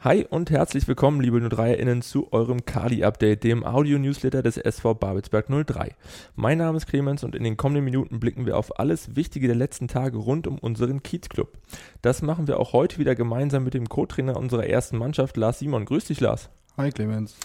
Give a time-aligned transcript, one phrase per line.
[0.00, 5.96] Hi und herzlich willkommen, liebe 03-Innen, zu eurem Kali-Update, dem Audio-Newsletter des SV Babelsberg 03.
[6.36, 9.56] Mein Name ist Clemens und in den kommenden Minuten blicken wir auf alles Wichtige der
[9.56, 11.58] letzten Tage rund um unseren Kiezclub.
[12.00, 15.84] Das machen wir auch heute wieder gemeinsam mit dem Co-Trainer unserer ersten Mannschaft, Lars Simon.
[15.84, 16.48] Grüß dich, Lars.
[16.76, 17.36] Hi, Clemens.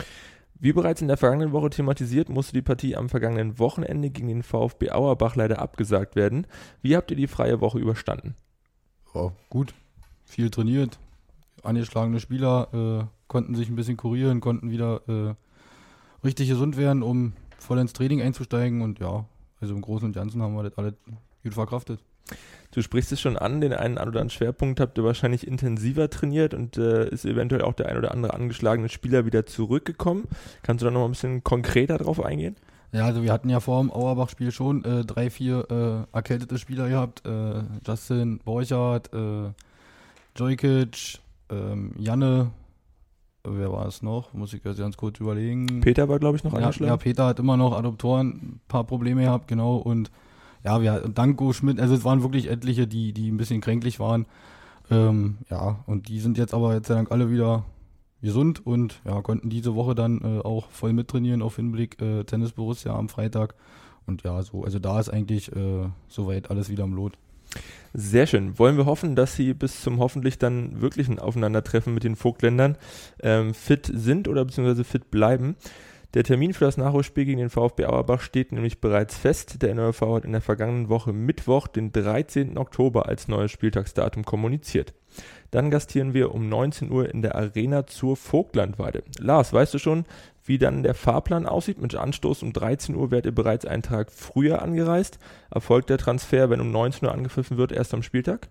[0.60, 4.44] Wie bereits in der vergangenen Woche thematisiert, musste die Partie am vergangenen Wochenende gegen den
[4.44, 6.46] VfB Auerbach leider abgesagt werden.
[6.84, 8.36] Wie habt ihr die freie Woche überstanden?
[9.16, 9.74] Ja, gut.
[10.24, 11.00] Viel trainiert,
[11.64, 15.34] angeschlagene Spieler äh, konnten sich ein bisschen kurieren, konnten wieder äh,
[16.24, 18.82] richtig gesund werden, um voll ins Training einzusteigen.
[18.82, 19.26] Und ja,
[19.60, 20.94] also im Großen und Ganzen haben wir das alle
[21.44, 22.00] gut verkraftet.
[22.72, 26.54] Du sprichst es schon an, den einen oder anderen Schwerpunkt habt ihr wahrscheinlich intensiver trainiert
[26.54, 30.24] und äh, ist eventuell auch der ein oder andere angeschlagene Spieler wieder zurückgekommen.
[30.64, 32.56] Kannst du da noch mal ein bisschen konkreter drauf eingehen?
[32.92, 35.68] Ja, also wir hatten ja vor dem Auerbach-Spiel schon äh, drei, vier
[36.12, 37.26] äh, erkältete Spieler gehabt.
[37.26, 39.52] Äh, Justin Borchardt, äh,
[40.36, 42.52] Jojkic, ähm, Janne,
[43.44, 44.34] wer war es noch?
[44.34, 45.82] Muss ich ganz kurz überlegen.
[45.82, 46.90] Peter war, glaube ich, noch ja, angeschlagen.
[46.90, 49.78] Ja, Peter hat immer noch Adoptoren, ein paar Probleme gehabt, genau.
[49.78, 50.12] Und
[50.64, 54.26] ja, wir Danko Schmidt, also es waren wirklich etliche, die, die ein bisschen kränklich waren.
[54.90, 57.66] Ähm, ja, und die sind jetzt aber jetzt sei Dank alle wieder
[58.22, 62.54] gesund und ja, konnten diese Woche dann äh, auch voll mittrainieren auf Hinblick äh, Tennis
[62.54, 63.56] Borussia am Freitag.
[64.06, 67.18] Und ja, so, also da ist eigentlich äh, soweit alles wieder im Lot.
[67.94, 68.58] Sehr schön.
[68.58, 72.78] Wollen wir hoffen, dass Sie bis zum hoffentlich dann wirklichen Aufeinandertreffen mit den Vogtländern
[73.22, 75.56] ähm, fit sind oder beziehungsweise fit bleiben.
[76.14, 79.62] Der Termin für das Nachholspiel gegen den VfB Auerbach steht nämlich bereits fest.
[79.64, 82.58] Der NRV hat in der vergangenen Woche Mittwoch, den 13.
[82.58, 84.94] Oktober, als neues Spieltagsdatum kommuniziert.
[85.54, 89.04] Dann gastieren wir um 19 Uhr in der Arena zur Vogtlandweide.
[89.20, 90.06] Lars, weißt du schon,
[90.44, 91.80] wie dann der Fahrplan aussieht?
[91.80, 95.20] Mit Anstoß um 13 Uhr werdet ihr bereits einen Tag früher angereist.
[95.52, 98.50] Erfolgt der Transfer, wenn um 19 Uhr angepfiffen wird, erst am Spieltag?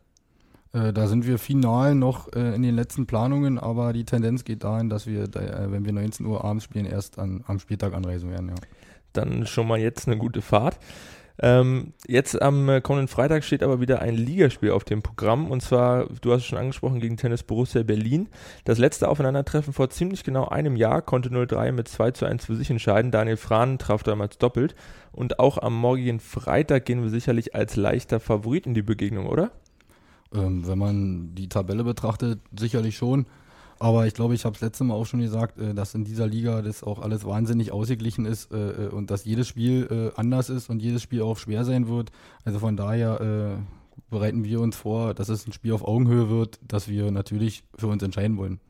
[0.73, 4.63] Äh, da sind wir final noch äh, in den letzten Planungen, aber die Tendenz geht
[4.63, 8.31] dahin, dass wir, äh, wenn wir 19 Uhr abends spielen, erst an, am Spieltag anreisen
[8.31, 8.51] werden.
[8.51, 8.55] Ja.
[9.13, 10.79] Dann schon mal jetzt eine gute Fahrt.
[11.39, 15.63] Ähm, jetzt am äh, kommenden Freitag steht aber wieder ein Ligaspiel auf dem Programm und
[15.63, 18.29] zwar, du hast es schon angesprochen, gegen Tennis Borussia Berlin.
[18.65, 22.55] Das letzte Aufeinandertreffen vor ziemlich genau einem Jahr konnte 0-3 mit 2 zu 1 für
[22.55, 23.11] sich entscheiden.
[23.11, 24.75] Daniel Frahn traf damals doppelt
[25.11, 29.53] und auch am morgigen Freitag gehen wir sicherlich als leichter Favorit in die Begegnung, oder?
[30.35, 33.27] Ähm, wenn man die Tabelle betrachtet, sicherlich schon.
[33.83, 36.29] Aber ich glaube, ich habe es letzte Mal auch schon gesagt, äh, dass in dieser
[36.29, 40.71] Liga das auch alles wahnsinnig ausgeglichen ist äh, äh, und dass jedes Spiel anders ist
[40.71, 42.13] und jedes Spiel auch schwer sein wird.
[42.45, 43.59] Also von daher
[44.09, 47.89] bereiten wir uns vor, dass es ein Spiel auf Augenhöhe wird, dass wir natürlich für
[47.89, 48.61] uns entscheiden wollen.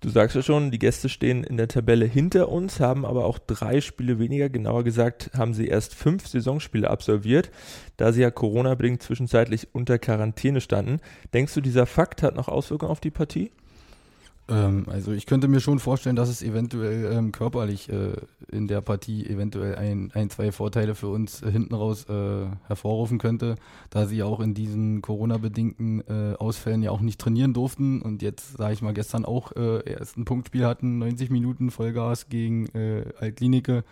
[0.00, 3.38] Du sagst ja schon, die Gäste stehen in der Tabelle hinter uns, haben aber auch
[3.38, 4.48] drei Spiele weniger.
[4.48, 7.52] Genauer gesagt haben sie erst fünf Saisonspiele absolviert,
[7.96, 10.98] da sie ja Corona-bedingt zwischenzeitlich unter Quarantäne standen.
[11.32, 13.52] Denkst du, dieser Fakt hat noch Auswirkungen auf die Partie?
[14.48, 18.14] Ähm, also ich könnte mir schon vorstellen, dass es eventuell ähm, körperlich äh,
[18.50, 23.18] in der Partie eventuell ein, ein, zwei Vorteile für uns äh, hinten raus äh, hervorrufen
[23.18, 23.54] könnte,
[23.90, 28.56] da sie auch in diesen Corona-bedingten äh, Ausfällen ja auch nicht trainieren durften und jetzt,
[28.56, 33.04] sage ich mal, gestern auch äh, erst ein Punktspiel hatten, 90 Minuten Vollgas gegen äh,
[33.20, 33.84] Altklinike.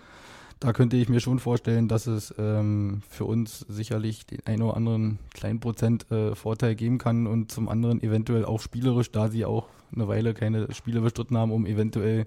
[0.60, 4.76] Da könnte ich mir schon vorstellen, dass es ähm, für uns sicherlich den einen oder
[4.76, 9.46] anderen kleinen Prozent äh, Vorteil geben kann und zum anderen eventuell auch spielerisch, da sie
[9.46, 12.26] auch eine Weile keine Spiele bestritten haben, um eventuell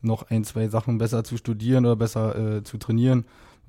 [0.00, 3.24] noch ein, zwei Sachen besser zu studieren oder besser äh, zu trainieren.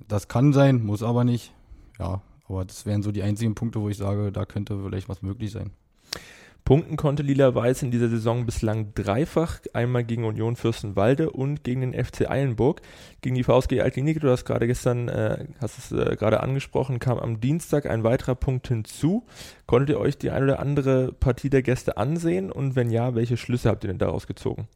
[0.07, 1.51] Das kann sein, muss aber nicht.
[1.97, 5.23] Ja, aber das wären so die einzigen Punkte, wo ich sage, da könnte vielleicht was
[5.23, 5.71] möglich sein.
[6.67, 11.93] Punkten konnte Lila-Weiß in dieser Saison bislang dreifach, einmal gegen Union Fürstenwalde und gegen den
[11.93, 12.81] FC Eilenburg.
[13.21, 17.19] Gegen die VSG Altklinik, du hast gerade gestern, äh, hast es äh, gerade angesprochen, kam
[17.19, 19.23] am Dienstag ein weiterer Punkt hinzu.
[19.65, 23.37] Konntet ihr euch die eine oder andere Partie der Gäste ansehen und wenn ja, welche
[23.37, 24.67] Schlüsse habt ihr denn daraus gezogen?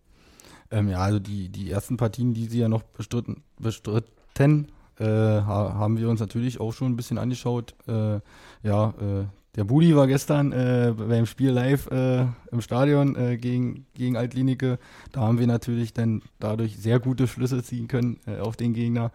[0.72, 4.68] Ähm, ja, also die, die ersten Partien, die sie ja noch bestritten, bestritten
[5.02, 7.74] äh, haben wir uns natürlich auch schon ein bisschen angeschaut.
[7.88, 8.20] Äh,
[8.64, 9.26] ja, äh,
[9.56, 14.80] der Budi war gestern äh, beim Spiel live äh, im Stadion äh, gegen, gegen Altlinike.
[15.12, 19.12] Da haben wir natürlich dann dadurch sehr gute Schlüsse ziehen können äh, auf den Gegner.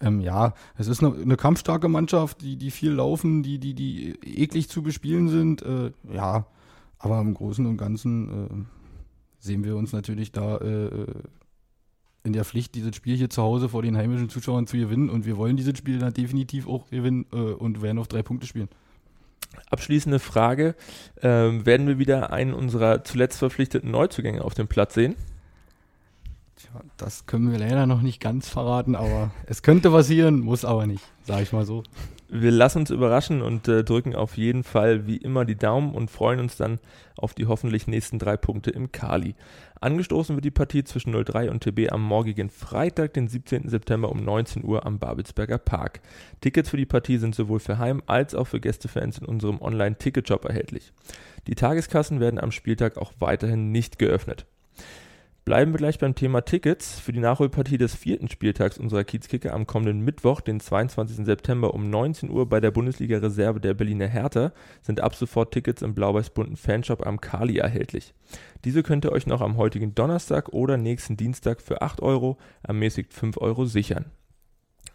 [0.00, 4.14] Ähm, ja, es ist eine, eine, kampfstarke Mannschaft, die, die viel laufen, die, die, die
[4.24, 5.62] eklig zu bespielen sind.
[5.62, 6.46] Äh, ja,
[6.98, 8.48] aber im Großen und Ganzen äh,
[9.40, 10.58] sehen wir uns natürlich da
[12.24, 15.10] in der Pflicht, dieses Spiel hier zu Hause vor den heimischen Zuschauern zu gewinnen.
[15.10, 18.68] Und wir wollen dieses Spiel dann definitiv auch gewinnen und werden auf drei Punkte spielen.
[19.70, 20.74] Abschließende Frage:
[21.20, 25.16] ähm, Werden wir wieder einen unserer zuletzt verpflichteten Neuzugänge auf dem Platz sehen?
[26.96, 31.04] Das können wir leider noch nicht ganz verraten, aber es könnte passieren, muss aber nicht,
[31.24, 31.82] sage ich mal so.
[32.28, 36.10] Wir lassen uns überraschen und äh, drücken auf jeden Fall wie immer die Daumen und
[36.10, 36.78] freuen uns dann
[37.16, 39.34] auf die hoffentlich nächsten drei Punkte im Kali.
[39.82, 43.68] Angestoßen wird die Partie zwischen 03 und TB am morgigen Freitag, den 17.
[43.68, 46.00] September um 19 Uhr am Babelsberger Park.
[46.40, 50.44] Tickets für die Partie sind sowohl für Heim- als auch für Gästefans in unserem Online-Ticket-Shop
[50.44, 50.92] erhältlich.
[51.48, 54.46] Die Tageskassen werden am Spieltag auch weiterhin nicht geöffnet.
[55.44, 57.00] Bleiben wir gleich beim Thema Tickets.
[57.00, 61.26] Für die Nachholpartie des vierten Spieltags unserer Kiezkicker am kommenden Mittwoch, den 22.
[61.26, 64.52] September um 19 Uhr bei der Bundesliga-Reserve der Berliner Hertha,
[64.82, 68.14] sind ab sofort Tickets im blau-weiß-bunten Fanshop am Kali erhältlich.
[68.64, 73.12] Diese könnt ihr euch noch am heutigen Donnerstag oder nächsten Dienstag für 8 Euro, ermäßigt
[73.12, 74.04] 5 Euro sichern.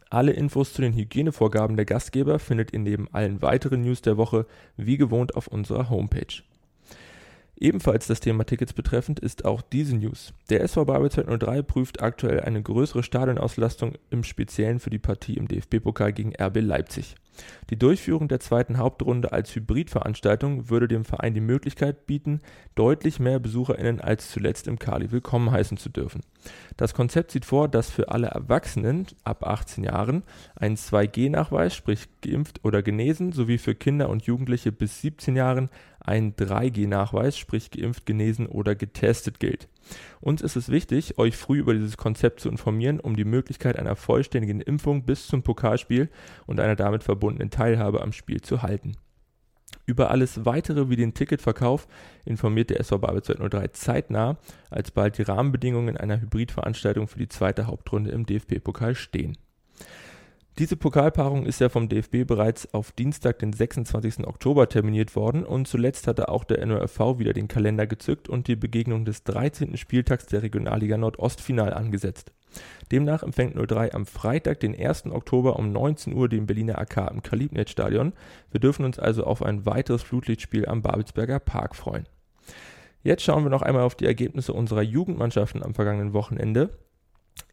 [0.10, 4.46] Alle Infos zu den Hygienevorgaben der Gastgeber findet ihr neben allen weiteren News der Woche
[4.78, 6.42] wie gewohnt auf unserer Homepage.
[7.59, 10.31] Ebenfalls das Thema Tickets betreffend ist auch diese News.
[10.51, 15.48] Der SV Babelsberg 03 prüft aktuell eine größere Stadionauslastung im Speziellen für die Partie im
[15.48, 17.15] DFB-Pokal gegen RB Leipzig.
[17.69, 22.42] Die Durchführung der zweiten Hauptrunde als Hybridveranstaltung würde dem Verein die Möglichkeit bieten,
[22.75, 26.21] deutlich mehr BesucherInnen als zuletzt im Kali willkommen heißen zu dürfen.
[26.77, 30.24] Das Konzept sieht vor, dass für alle Erwachsenen ab 18 Jahren
[30.56, 35.69] ein 2G-Nachweis, sprich geimpft oder genesen, sowie für Kinder und Jugendliche bis 17 Jahren
[36.07, 39.68] ein 3G-Nachweis, sprich geimpft, genesen oder getestet gilt.
[40.19, 43.95] Uns ist es wichtig, euch früh über dieses Konzept zu informieren, um die Möglichkeit einer
[43.95, 46.09] vollständigen Impfung bis zum Pokalspiel
[46.45, 48.94] und einer damit verbundenen Teilhabe am Spiel zu halten.
[49.86, 51.88] Über alles weitere wie den Ticketverkauf
[52.25, 54.38] informiert der SV Babelsberg 03 zeitnah,
[54.69, 59.38] als bald die Rahmenbedingungen einer Hybridveranstaltung für die zweite Hauptrunde im DFB-Pokal stehen.
[60.59, 64.25] Diese Pokalpaarung ist ja vom DFB bereits auf Dienstag, den 26.
[64.25, 68.56] Oktober terminiert worden und zuletzt hatte auch der NORV wieder den Kalender gezückt und die
[68.56, 69.77] Begegnung des 13.
[69.77, 72.31] Spieltags der Regionalliga Nordost final angesetzt.
[72.92, 75.06] Demnach empfängt 03 am Freitag, den 1.
[75.12, 78.13] Oktober um 19 Uhr den Berliner AK im Kalibnet-Stadion.
[78.50, 82.07] Wir dürfen uns also auf ein weiteres Flutlichtspiel am Babelsberger Park freuen.
[83.04, 86.71] Jetzt schauen wir noch einmal auf die Ergebnisse unserer Jugendmannschaften am vergangenen Wochenende.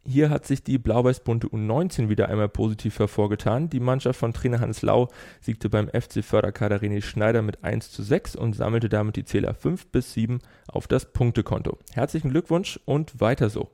[0.07, 3.71] Hier hat sich die blau-weiß-bunte U19 wieder einmal positiv hervorgetan.
[3.71, 5.09] Die Mannschaft von Trainer Hans Lau
[5.41, 9.55] siegte beim FC Förderkader René Schneider mit 1 zu 6 und sammelte damit die Zähler
[9.55, 11.79] 5 bis 7 auf das Punktekonto.
[11.93, 13.71] Herzlichen Glückwunsch und weiter so.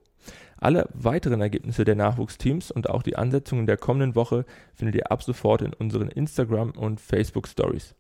[0.56, 5.24] Alle weiteren Ergebnisse der Nachwuchsteams und auch die Ansetzungen der kommenden Woche findet ihr ab
[5.24, 7.94] sofort in unseren Instagram- und Facebook-Stories.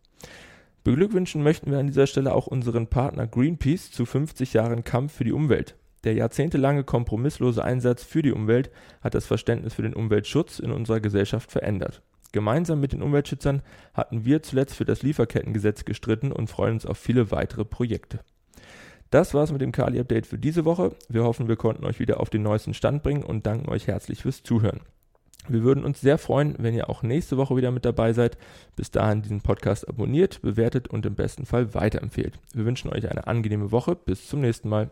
[0.85, 5.25] Beglückwünschen möchten wir an dieser Stelle auch unseren Partner Greenpeace zu 50 Jahren Kampf für
[5.25, 5.75] die Umwelt.
[6.03, 8.71] Der jahrzehntelange kompromisslose Einsatz für die Umwelt
[9.01, 12.01] hat das Verständnis für den Umweltschutz in unserer Gesellschaft verändert.
[12.31, 13.61] Gemeinsam mit den Umweltschützern
[13.93, 18.21] hatten wir zuletzt für das Lieferkettengesetz gestritten und freuen uns auf viele weitere Projekte.
[19.09, 20.95] Das war's mit dem Kali-Update für diese Woche.
[21.09, 24.21] Wir hoffen, wir konnten euch wieder auf den neuesten Stand bringen und danken euch herzlich
[24.21, 24.79] fürs Zuhören.
[25.49, 28.37] Wir würden uns sehr freuen, wenn ihr auch nächste Woche wieder mit dabei seid.
[28.75, 32.39] Bis dahin diesen Podcast abonniert, bewertet und im besten Fall weiterempfehlt.
[32.53, 33.95] Wir wünschen euch eine angenehme Woche.
[33.95, 34.91] Bis zum nächsten Mal.